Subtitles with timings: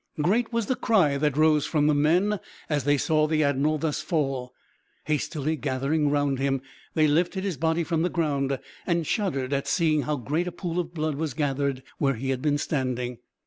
[0.19, 2.39] Great was the cry that rose from the men,
[2.71, 4.51] as they saw the admiral thus fall.
[5.03, 6.63] Hastily gathering round him,
[6.95, 10.79] they lifted his body from the ground, and shuddered at seeing how great a pool
[10.79, 13.19] of blood was gathered where he had been standing.